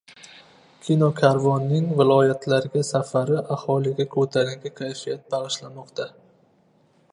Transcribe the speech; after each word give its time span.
«Kinokarvon»ning 0.85 1.89
viloyatlarga 1.99 2.83
safari 2.89 3.37
aholiga 3.57 4.09
ko‘tarinki 4.15 4.75
kayfiyat 4.83 5.25
bag‘ishlamoqda 5.35 6.09